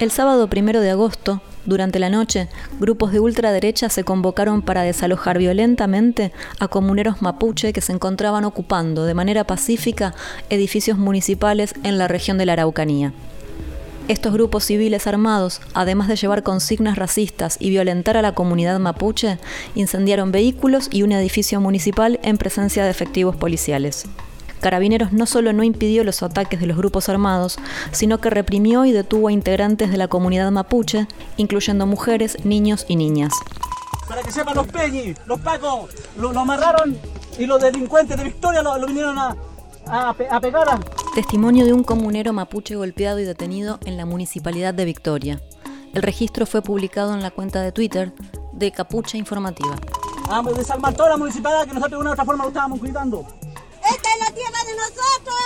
[0.00, 2.46] El sábado primero de agosto, durante la noche,
[2.78, 9.06] grupos de ultraderecha se convocaron para desalojar violentamente a comuneros mapuche que se encontraban ocupando
[9.06, 10.14] de manera pacífica
[10.50, 13.12] edificios municipales en la región de la Araucanía.
[14.06, 19.38] Estos grupos civiles armados, además de llevar consignas racistas y violentar a la comunidad mapuche,
[19.74, 24.06] incendiaron vehículos y un edificio municipal en presencia de efectivos policiales.
[24.60, 27.58] Carabineros no solo no impidió los ataques de los grupos armados,
[27.92, 32.96] sino que reprimió y detuvo a integrantes de la comunidad mapuche, incluyendo mujeres, niños y
[32.96, 33.32] niñas.
[34.08, 36.96] Para que sepan los peñis, los pacos, lo, amarraron
[37.38, 39.36] y los delincuentes de Victoria lo, vinieron a,
[39.86, 40.68] a, pegar.
[40.68, 40.80] A...
[41.14, 45.40] Testimonio de un comunero mapuche golpeado y detenido en la municipalidad de Victoria.
[45.94, 48.12] El registro fue publicado en la cuenta de Twitter
[48.52, 49.76] de Capucha Informativa.
[50.30, 52.80] Ah, pues desarmar toda la municipalidad que nosotros de una u otra forma lo estábamos
[52.80, 53.26] cuidando.
[54.18, 55.36] ¡Esta es la tierra de nosotros!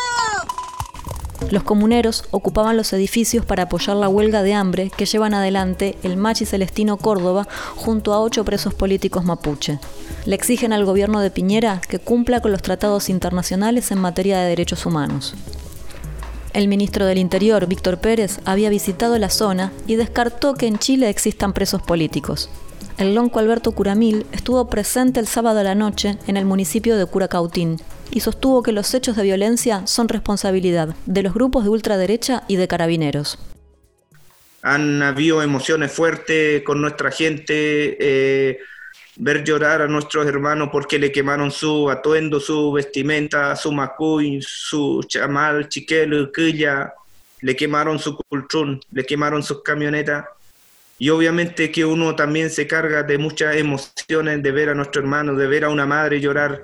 [1.52, 6.16] Los comuneros ocupaban los edificios para apoyar la huelga de hambre que llevan adelante el
[6.16, 9.78] Machi Celestino Córdoba junto a ocho presos políticos mapuche.
[10.24, 14.48] Le exigen al gobierno de Piñera que cumpla con los tratados internacionales en materia de
[14.48, 15.34] derechos humanos.
[16.54, 21.10] El ministro del Interior, Víctor Pérez, había visitado la zona y descartó que en Chile
[21.10, 22.48] existan presos políticos.
[22.98, 27.06] El lonco Alberto Curamil estuvo presente el sábado a la noche en el municipio de
[27.06, 27.78] Curacautín
[28.10, 32.56] y sostuvo que los hechos de violencia son responsabilidad de los grupos de ultraderecha y
[32.56, 33.38] de carabineros.
[34.62, 38.58] Han habido emociones fuertes con nuestra gente, eh,
[39.16, 45.02] ver llorar a nuestros hermanos porque le quemaron su atuendo, su vestimenta, su macuy, su
[45.08, 46.92] chamal, chiquelo, quilla,
[47.40, 50.26] le quemaron su cultrún, le quemaron sus camionetas.
[51.02, 55.34] Y obviamente que uno también se carga de muchas emociones de ver a nuestro hermano,
[55.34, 56.62] de ver a una madre llorar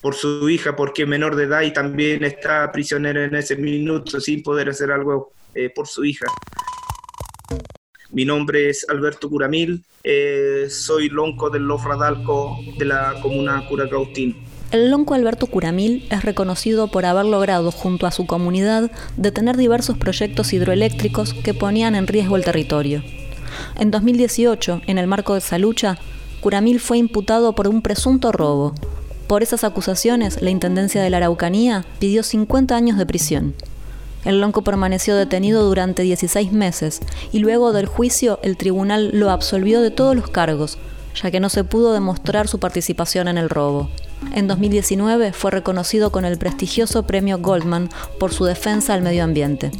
[0.00, 4.18] por su hija porque es menor de edad y también está prisionera en ese minuto
[4.18, 6.26] sin poder hacer algo eh, por su hija.
[8.10, 14.36] Mi nombre es Alberto Curamil, eh, soy lonco del Lofradalco de la comuna Curacautín.
[14.72, 19.96] El lonco Alberto Curamil es reconocido por haber logrado junto a su comunidad detener diversos
[19.96, 23.04] proyectos hidroeléctricos que ponían en riesgo el territorio.
[23.76, 25.98] En 2018, en el marco de esa lucha,
[26.40, 28.74] Curamil fue imputado por un presunto robo,
[29.26, 33.54] por esas acusaciones, la Intendencia de la Araucanía pidió 50 años de prisión.
[34.24, 37.00] El lonco permaneció detenido durante 16 meses
[37.32, 40.78] y luego del juicio el tribunal lo absolvió de todos los cargos,
[41.20, 43.90] ya que no se pudo demostrar su participación en el robo.
[44.32, 47.90] En 2019 fue reconocido con el prestigioso premio Goldman
[48.20, 49.72] por su defensa al medio ambiente.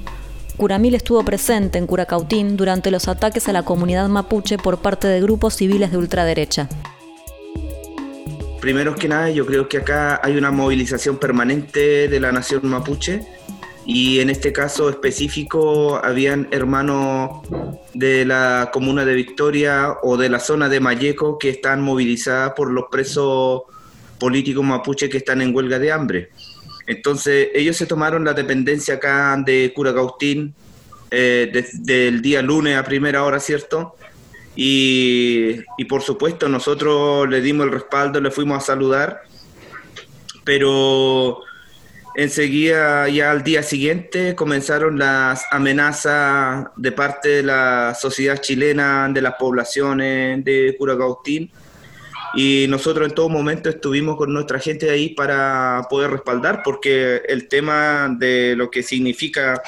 [0.57, 5.21] Curamil estuvo presente en Curacautín durante los ataques a la comunidad mapuche por parte de
[5.21, 6.69] grupos civiles de ultraderecha
[8.67, 13.25] primero que nada, yo creo que acá hay una movilización permanente de la nación mapuche
[13.85, 17.43] y en este caso específico habían hermanos
[17.95, 22.73] de la comuna de Victoria o de la zona de Mayeco que están movilizadas por
[22.73, 23.63] los presos
[24.19, 26.31] políticos mapuche que están en huelga de hambre.
[26.87, 30.55] Entonces ellos se tomaron la dependencia acá de Curacautín
[31.11, 33.97] eh, desde el día lunes a primera hora, ¿cierto?
[34.55, 39.23] Y, por supuesto nosotros le dimos el respaldo, le fuimos a saludar,
[40.45, 41.41] pero
[42.15, 49.21] enseguida, ya al día siguiente, comenzaron las amenazas de parte de la sociedad chilena, de
[49.21, 51.51] las poblaciones de Curacautín,
[52.37, 57.49] y nosotros en todo momento estuvimos con nuestra gente ahí para poder respaldar, porque el
[57.49, 59.63] tema de lo que significa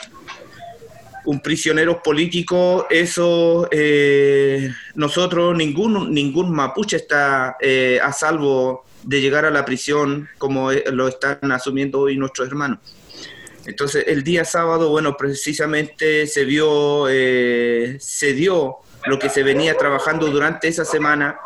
[1.25, 9.47] un prisionero político, eso eh, nosotros, ningún, ningún mapuche está eh, a salvo de llegar
[9.47, 12.81] a la prisión como eh, lo están asumiendo hoy nuestros hermanos.
[13.67, 20.29] Entonces, el día sábado, bueno, precisamente se vio, se dio lo que se venía trabajando
[20.29, 21.39] durante esa semana.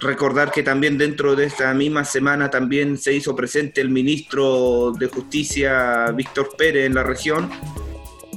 [0.00, 5.06] Recordar que también dentro de esta misma semana también se hizo presente el ministro de
[5.08, 7.50] Justicia, Víctor Pérez, en la región,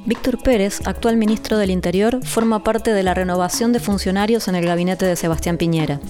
[0.05, 4.65] Víctor Pérez, actual ministro del Interior, forma parte de la renovación de funcionarios en el
[4.65, 6.01] gabinete de Sebastián Piñera.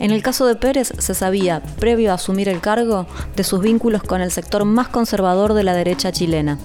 [0.00, 3.06] En el caso de Pérez se sabía, previo a asumir el cargo,
[3.36, 6.58] de sus vínculos con el sector más conservador de la derecha chilena.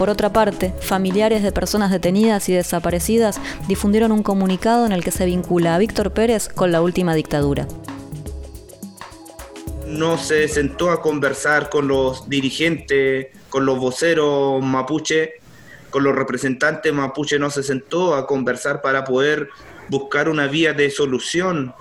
[0.00, 3.38] Por otra parte, familiares de personas detenidas y desaparecidas
[3.68, 7.68] difundieron un comunicado en el que se vincula a Víctor Pérez con la última dictadura.
[9.86, 15.34] No se sentó a conversar con los dirigentes, con los voceros mapuche
[15.90, 19.50] con los representantes mapuche no se sentó a conversar para poder
[19.90, 21.74] buscar una vía de solución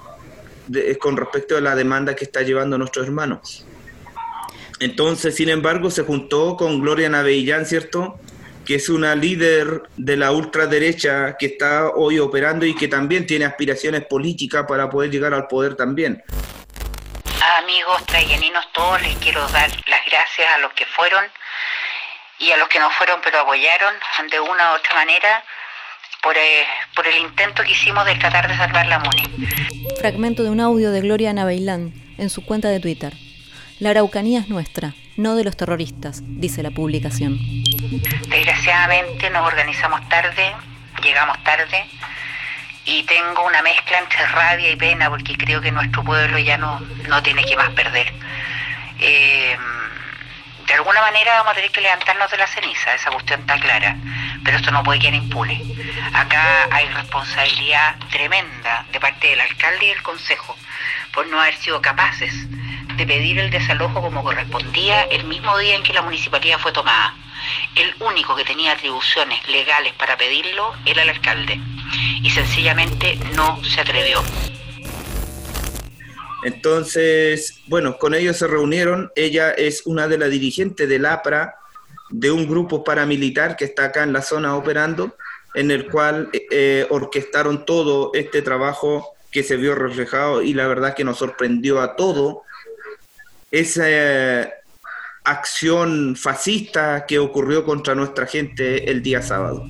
[1.00, 3.66] con respecto a la demanda que está llevando nuestros hermanos.
[4.80, 8.20] Entonces, sin embargo, se juntó con Gloria Navellán, ¿cierto?
[8.70, 13.46] que es una líder de la ultraderecha que está hoy operando y que también tiene
[13.46, 16.24] aspiraciones políticas para poder llegar al poder también.
[17.58, 21.26] Amigos trayeninos, todos les quiero dar las gracias a los que fueron
[22.38, 23.96] y a los que no fueron pero apoyaron
[24.30, 25.44] de una u otra manera
[26.22, 26.64] por, eh,
[26.96, 29.48] por el intento que hicimos de tratar de salvar la MUNI.
[30.00, 33.14] Fragmento de un audio de Gloria Ana Bailán en su cuenta de Twitter.
[33.80, 37.40] La Araucanía es nuestra, no de los terroristas, dice la publicación.
[38.28, 40.54] Desgraciadamente nos organizamos tarde,
[41.02, 41.86] llegamos tarde
[42.84, 46.82] y tengo una mezcla entre rabia y pena porque creo que nuestro pueblo ya no,
[47.08, 48.12] no tiene que más perder.
[49.00, 49.58] Eh,
[50.68, 53.96] de alguna manera vamos a tener que levantarnos de la ceniza, esa cuestión está clara,
[54.44, 55.64] pero esto no puede quedar impune.
[56.14, 60.58] Acá hay responsabilidad tremenda de parte del alcalde y del consejo
[61.14, 62.34] por no haber sido capaces
[63.00, 67.16] de pedir el desalojo como correspondía el mismo día en que la municipalidad fue tomada.
[67.74, 71.62] El único que tenía atribuciones legales para pedirlo era el alcalde
[72.22, 74.22] y sencillamente no se atrevió.
[76.44, 79.14] Entonces, bueno, con ellos se reunieron.
[79.16, 81.56] Ella es una de las dirigentes del APRA,
[82.10, 85.16] de un grupo paramilitar que está acá en la zona operando,
[85.54, 90.96] en el cual eh, orquestaron todo este trabajo que se vio reflejado y la verdad
[90.96, 92.44] que nos sorprendió a todo
[93.52, 94.50] esa eh,
[95.24, 99.66] acción fascista que ocurrió contra nuestra gente el día sábado.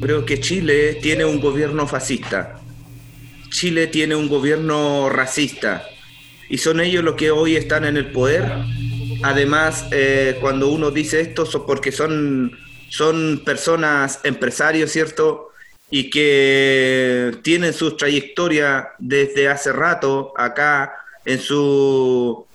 [0.00, 2.60] Creo que Chile tiene un gobierno fascista
[3.56, 5.82] Chile tiene un gobierno racista
[6.48, 8.44] y son ellos los que hoy están en el poder.
[9.22, 12.56] Además, eh, cuando uno dice esto, es porque son,
[12.90, 15.52] son personas empresarios, ¿cierto?
[15.90, 20.94] Y que tienen su trayectoria desde hace rato acá
[21.24, 22.46] en su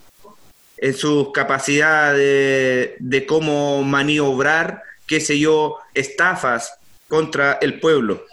[0.82, 6.74] en sus capacidades de cómo maniobrar, qué sé yo, estafas
[7.08, 8.26] contra el pueblo.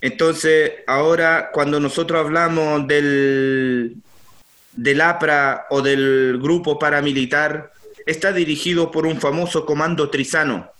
[0.00, 3.96] Entonces, ahora cuando nosotros hablamos del,
[4.72, 7.72] del APRA o del grupo paramilitar,
[8.04, 10.72] está dirigido por un famoso comando trizano,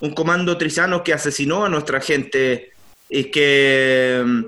[0.00, 2.72] un comando trizano que asesinó a nuestra gente
[3.10, 4.44] y que mm,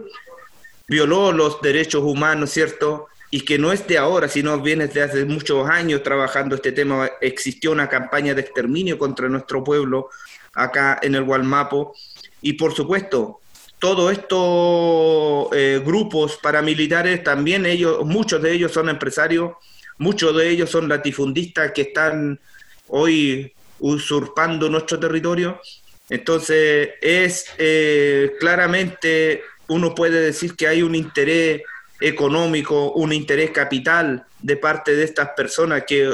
[0.89, 3.09] violó los derechos humanos, ¿cierto?
[3.35, 7.11] Y que no es de ahora, sino viene desde hace muchos años trabajando este tema.
[7.21, 10.09] Existió una campaña de exterminio contra nuestro pueblo
[10.53, 11.97] acá en el Gualmapo.
[12.43, 13.41] Y por supuesto,
[13.81, 19.55] todos estos eh, grupos paramilitares también ellos, muchos de ellos son empresarios,
[19.99, 22.39] muchos de ellos son latifundistas que están
[22.87, 25.61] hoy usurpando nuestro territorio.
[26.09, 31.63] Entonces es eh, claramente uno puede decir que hay un interés
[32.01, 36.13] económico, un interés capital de parte de estas personas que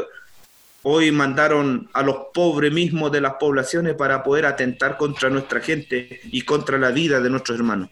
[0.83, 6.21] Hoy mandaron a los pobres mismos de las poblaciones para poder atentar contra nuestra gente
[6.25, 7.89] y contra la vida de nuestros hermanos.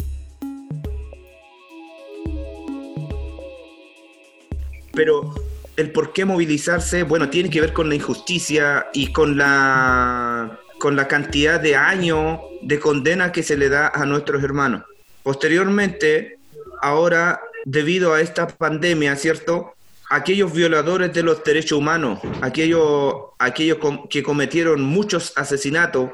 [4.95, 5.35] Pero
[5.77, 10.97] el por qué movilizarse, bueno, tiene que ver con la injusticia y con la, con
[10.97, 14.85] la cantidad de años de condena que se le da a nuestros hermanos.
[15.23, 16.39] Posteriormente,
[16.81, 17.39] ahora,
[17.71, 19.75] debido a esta pandemia, ¿cierto?
[20.11, 26.11] aquellos violadores de los derechos humanos, aquellos, aquellos que cometieron muchos asesinatos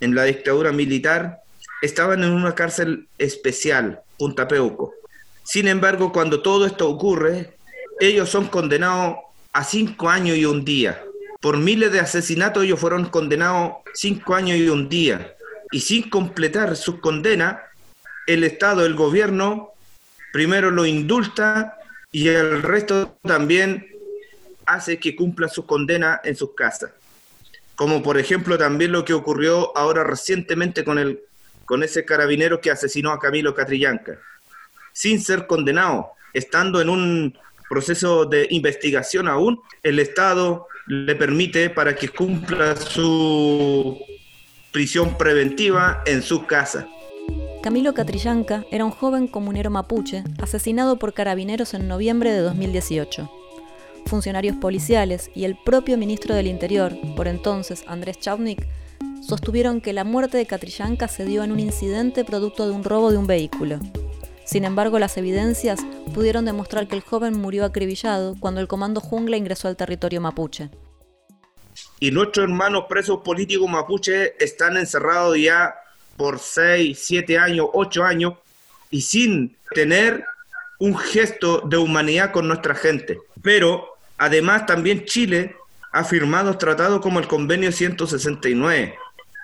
[0.00, 1.40] en la dictadura militar,
[1.80, 4.94] estaban en una cárcel especial, Punta Peuco.
[5.44, 7.54] Sin embargo, cuando todo esto ocurre,
[8.00, 9.16] ellos son condenados
[9.52, 11.02] a cinco años y un día.
[11.40, 15.34] Por miles de asesinatos ellos fueron condenados cinco años y un día.
[15.70, 17.62] Y sin completar su condena,
[18.26, 19.72] el Estado, el gobierno,
[20.38, 21.78] primero lo indulta
[22.12, 23.88] y el resto también
[24.66, 26.92] hace que cumpla su condena en sus casas.
[27.74, 31.18] Como por ejemplo también lo que ocurrió ahora recientemente con, el,
[31.64, 34.16] con ese carabinero que asesinó a Camilo Catrillanca,
[34.92, 37.36] sin ser condenado, estando en un
[37.68, 44.00] proceso de investigación aún, el Estado le permite para que cumpla su
[44.70, 46.86] prisión preventiva en su casa.
[47.68, 53.30] Camilo Catrillanca era un joven comunero mapuche asesinado por carabineros en noviembre de 2018.
[54.06, 58.66] Funcionarios policiales y el propio ministro del Interior, por entonces Andrés Chavnik,
[59.20, 63.10] sostuvieron que la muerte de Catrillanca se dio en un incidente producto de un robo
[63.10, 63.78] de un vehículo.
[64.46, 65.78] Sin embargo, las evidencias
[66.14, 70.70] pudieron demostrar que el joven murió acribillado cuando el comando jungla ingresó al territorio mapuche.
[72.00, 75.74] Y nuestros hermanos presos políticos mapuche están encerrados ya
[76.18, 78.34] por 6, 7 años, 8 años
[78.90, 80.24] y sin tener
[80.78, 83.18] un gesto de humanidad con nuestra gente.
[83.42, 85.56] Pero además también Chile
[85.92, 88.94] ha firmado tratados como el Convenio 169,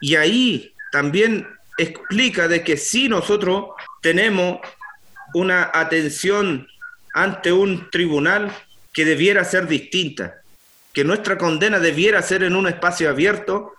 [0.00, 3.70] Y ahí también explica de que si nosotros
[4.02, 4.58] tenemos
[5.32, 6.68] una atención
[7.14, 8.52] ante un tribunal
[8.92, 10.42] que debiera ser distinta,
[10.92, 13.72] que nuestra condena debiera ser en un espacio abierto,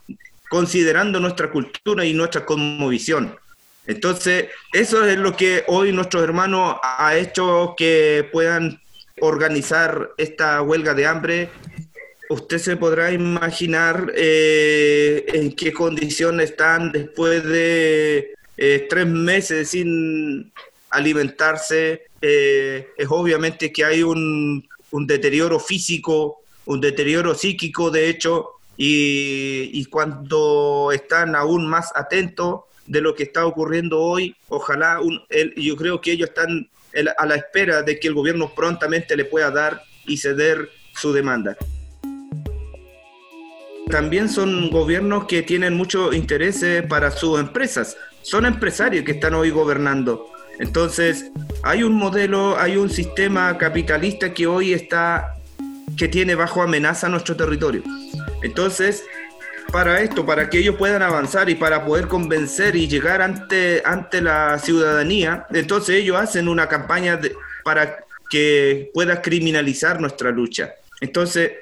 [0.49, 3.35] considerando nuestra cultura y nuestra cosmovisión.
[3.87, 8.81] Entonces, eso es lo que hoy nuestros hermanos ha hecho que puedan
[9.21, 11.49] organizar esta huelga de hambre.
[12.29, 20.51] Usted se podrá imaginar eh, en qué condiciones están después de eh, tres meses sin
[20.89, 22.03] alimentarse.
[22.21, 30.91] Eh, es obviamente que hay un, deterioro físico, un deterioro psíquico, de hecho, y, cuando
[30.93, 34.35] están aún más atentos de lo que está ocurriendo hoy.
[34.49, 35.21] Ojalá, un,
[35.55, 36.69] yo creo que ellos están
[37.17, 41.57] a la espera de que el gobierno prontamente le pueda dar y ceder su demanda.
[43.89, 47.97] También son gobiernos que tienen mucho interés para sus empresas.
[48.23, 50.27] Son empresarios que están hoy gobernando.
[50.59, 51.31] Entonces,
[51.63, 55.35] hay un modelo, hay un sistema capitalista que hoy está,
[55.97, 57.83] que tiene bajo amenaza nuestro territorio.
[58.45, 59.03] Entonces,
[59.71, 64.21] para esto, para que ellos puedan avanzar y para poder convencer y llegar ante, ante
[64.21, 67.19] la ciudadanía, entonces ellos hacen una campaña
[67.63, 70.75] para que pueda criminalizar nuestra lucha.
[71.01, 71.53] Entonces,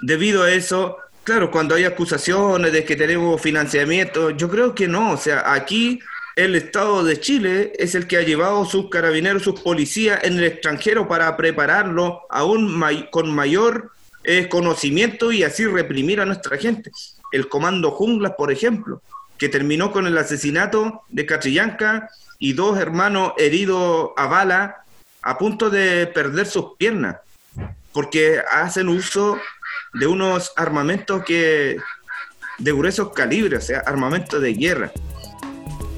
[0.00, 5.12] debido a eso, claro, cuando hay acusaciones de que tenemos financiamiento, yo creo que no,
[5.12, 6.00] o sea, aquí
[6.36, 10.44] el Estado de Chile es el que ha llevado sus carabineros, sus policías en el
[10.44, 13.92] extranjero para prepararlo aún con mayor
[14.24, 16.90] eh, conocimiento y así reprimir a nuestra gente
[17.32, 19.02] el Comando Junglas, por ejemplo,
[19.38, 24.84] que terminó con el asesinato de Catrillanca y dos hermanos heridos a bala
[25.22, 27.16] a punto de perder sus piernas,
[27.92, 29.38] porque hacen uso
[29.94, 31.78] de unos armamentos que
[32.58, 34.92] de gruesos calibres, o sea, armamentos de guerra.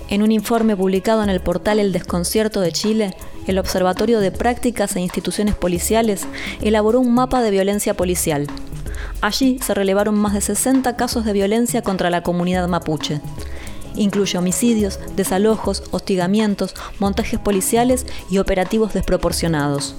[0.09, 3.14] En un informe publicado en el portal El Desconcierto de Chile,
[3.46, 6.26] el Observatorio de Prácticas e Instituciones Policiales
[6.61, 8.46] elaboró un mapa de violencia policial,
[9.20, 13.20] Allí se relevaron más de 60 casos de violencia contra la comunidad mapuche.
[13.94, 19.94] Incluye homicidios, desalojos, hostigamientos, montajes policiales y operativos desproporcionados.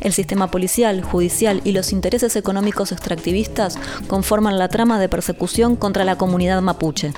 [0.00, 6.04] El sistema policial, judicial y los intereses económicos extractivistas conforman la trama de persecución contra
[6.04, 7.12] la comunidad mapuche.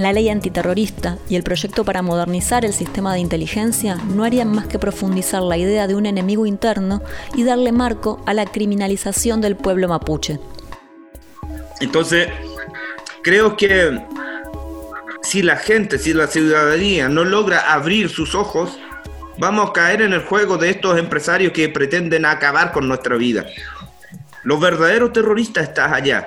[0.00, 4.66] La ley antiterrorista y el proyecto para modernizar el sistema de inteligencia no harían más
[4.66, 7.02] que profundizar la idea de un enemigo interno
[7.34, 10.40] y darle marco a la criminalización del pueblo mapuche.
[11.82, 12.28] Entonces,
[13.22, 14.00] creo que
[15.20, 18.78] si la gente, si la ciudadanía no logra abrir sus ojos,
[19.36, 23.44] vamos a caer en el juego de estos empresarios que pretenden acabar con nuestra vida.
[24.44, 26.26] Los verdaderos terroristas están allá.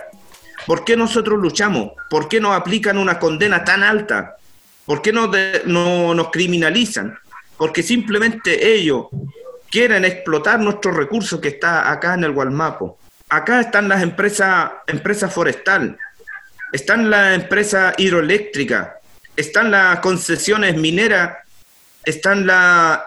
[0.65, 1.91] ¿Por qué nosotros luchamos?
[2.09, 4.37] ¿Por qué nos aplican una condena tan alta?
[4.85, 5.31] ¿Por qué no,
[5.65, 7.17] no nos criminalizan?
[7.57, 9.07] Porque simplemente ellos
[9.69, 12.99] quieren explotar nuestros recursos que está acá en el Gualmapo
[13.33, 15.97] acá están las empresas, empresas forestal,
[16.71, 18.89] están las empresas hidroeléctricas,
[19.35, 21.37] están las concesiones mineras,
[22.05, 23.03] están la,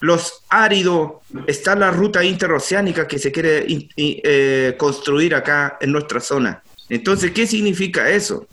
[0.00, 3.66] los áridos, está la ruta interoceánica que se quiere
[3.96, 6.62] eh, construir acá en nuestra zona.
[6.88, 8.46] Entonces, ¿qué significa eso?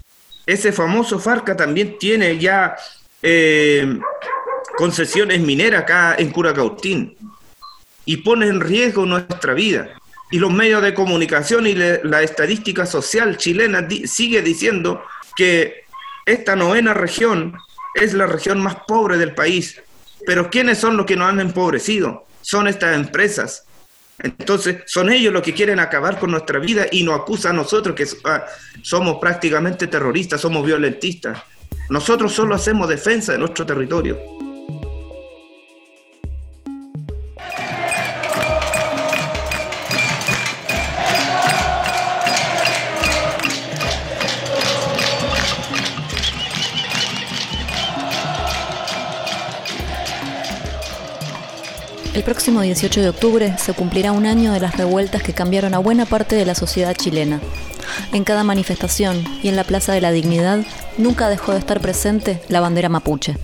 [0.46, 2.76] Ese famoso Farca también tiene ya
[3.22, 3.98] eh,
[4.78, 7.18] concesiones mineras acá en Curacautín
[8.06, 9.96] y pone en riesgo nuestra vida
[10.32, 15.04] y los medios de comunicación y la estadística social chilena sigue diciendo
[15.36, 15.86] que
[16.26, 17.56] esta novena región
[17.94, 19.82] es la región más pobre del país.
[20.26, 22.26] Pero ¿quiénes son los que nos han empobrecido?
[22.42, 23.65] Son estas empresas.
[24.20, 27.96] Entonces, son ellos los que quieren acabar con nuestra vida y nos acusan a nosotros
[27.96, 28.46] que ah,
[28.82, 31.42] somos prácticamente terroristas, somos violentistas.
[31.90, 34.35] Nosotros solo hacemos defensa de nuestro territorio.
[52.26, 56.08] Próximo 18 de octubre se cumplirá un año de las revueltas que cambiaron a buena
[56.08, 57.40] parte de la sociedad chilena.
[58.14, 60.66] En cada manifestación y en la Plaza de la Dignidad
[60.98, 63.38] nunca dejó de estar presente la bandera mapuche.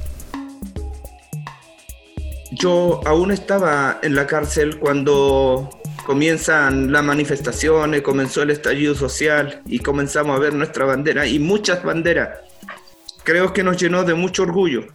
[2.51, 5.69] Yo aún estaba en la cárcel cuando
[6.03, 11.83] comienzan las manifestaciones, comenzó el estallido social y comenzamos a ver nuestra bandera y muchas
[11.83, 12.39] banderas.
[13.23, 14.87] Creo que nos llenó de mucho orgullo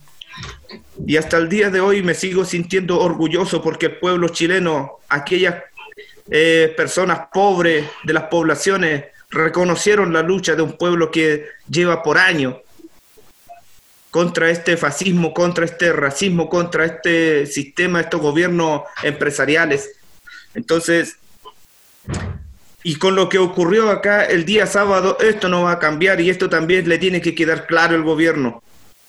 [1.06, 5.62] y hasta el día de hoy me sigo sintiendo orgulloso porque el pueblo chileno, aquellas
[6.28, 12.18] eh, personas pobres de las poblaciones, reconocieron la lucha de un pueblo que lleva por
[12.18, 12.56] años
[14.10, 19.90] contra este fascismo, contra este racismo, contra este sistema, estos gobiernos empresariales.
[20.54, 21.18] Entonces,
[22.82, 26.30] y con lo que ocurrió acá el día sábado, esto no va a cambiar y
[26.30, 28.62] esto también le tiene que quedar claro al gobierno.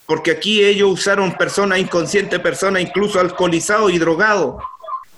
[0.07, 4.63] Porque aquí ellos usaron personas inconscientes, personas incluso alcoholizados y drogados.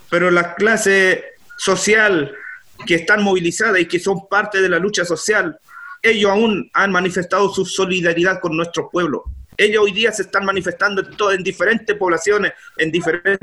[0.10, 1.24] Pero la clase
[1.58, 2.36] social
[2.86, 5.60] que están movilizadas y que son parte de la lucha social,
[6.02, 9.24] ellos aún han manifestado su solidaridad con nuestro pueblo.
[9.58, 13.40] Ellos hoy día se están manifestando en, todo, en diferentes poblaciones, en diferentes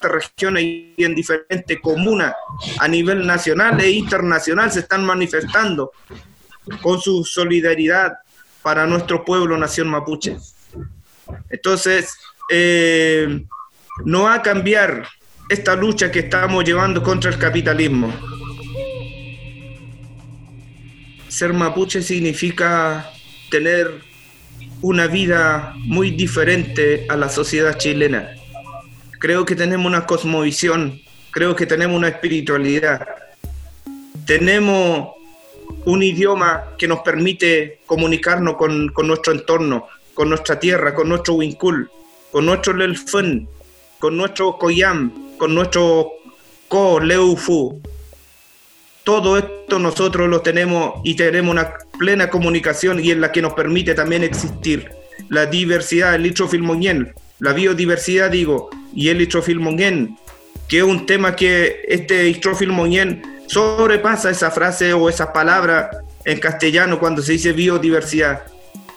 [0.00, 2.34] regiones y en diferentes comunas
[2.78, 5.90] a nivel nacional e internacional se están manifestando
[6.82, 8.12] con su solidaridad
[8.66, 10.36] para nuestro pueblo, nación mapuche.
[11.50, 12.18] Entonces,
[12.50, 13.44] eh,
[14.04, 15.06] no va a cambiar
[15.48, 18.12] esta lucha que estamos llevando contra el capitalismo.
[21.28, 23.08] Ser mapuche significa
[23.52, 24.00] tener
[24.80, 28.32] una vida muy diferente a la sociedad chilena
[29.20, 33.06] creo que tenemos una cosmovisión, creo que tenemos una espiritualidad,
[34.26, 35.15] tenemos
[35.84, 41.90] un idioma que nos permite comunicarnos con, nuestro entorno, con nuestra tierra, con nuestro wincul,
[42.32, 43.48] con nuestro lelfen,
[43.98, 46.12] con nuestro koyam, con nuestro
[46.68, 47.80] ko leufu.
[49.04, 53.54] Todo esto nosotros lo tenemos y tenemos una plena comunicación y es la que nos
[53.54, 54.90] permite también existir.
[55.28, 60.16] La diversidad, el litrofilmoñén, la biodiversidad, digo, y el histrofilmongen,
[60.68, 65.90] que es un tema que este histrofilmongen sobrepasa esa frase o esa palabra
[66.24, 68.42] en castellano cuando se dice biodiversidad,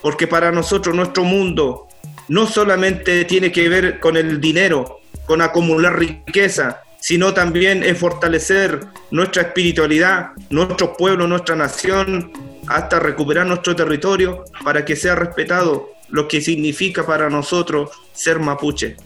[0.01, 1.87] porque para nosotros nuestro mundo
[2.27, 8.81] no solamente tiene que ver con el dinero, con acumular riqueza, sino también en fortalecer
[9.11, 12.31] nuestra espiritualidad, nuestro pueblo, nuestra nación,
[12.67, 18.97] hasta recuperar nuestro territorio para que sea respetado lo que significa para nosotros ser mapuche.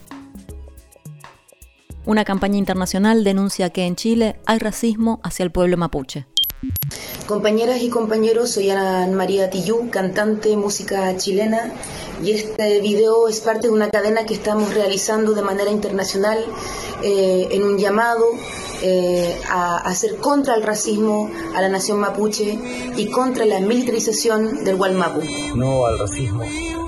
[2.05, 6.25] Una campaña internacional denuncia que en Chile hay racismo hacia el pueblo mapuche.
[7.27, 11.71] Compañeras y compañeros, soy Ana María Tillú, cantante música chilena,
[12.21, 16.43] y este video es parte de una cadena que estamos realizando de manera internacional
[17.03, 18.25] eh, en un llamado
[18.81, 22.59] eh, a hacer contra el racismo a la nación mapuche
[22.97, 25.21] y contra la militarización del Gualmapu.
[25.55, 26.43] No al racismo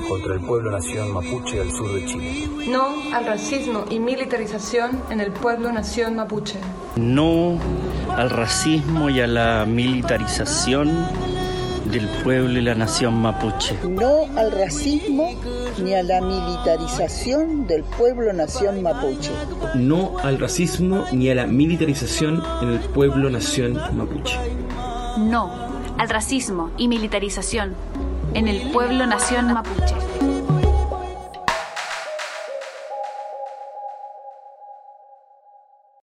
[0.08, 2.50] contra el pueblo nación mapuche al sur de Chile.
[2.68, 6.60] No al racismo y militarización en el pueblo nación mapuche.
[6.96, 7.60] No
[8.10, 11.08] al racismo y a la militarización
[11.92, 13.78] del pueblo y la nación mapuche.
[13.88, 15.30] No al racismo
[15.82, 19.32] ni a la militarización del pueblo nación mapuche.
[19.76, 24.38] No al racismo ni a la militarización en el pueblo nación mapuche.
[25.18, 25.52] No
[25.98, 27.76] al racismo y militarización
[28.36, 30.05] en el pueblo nación mapuche.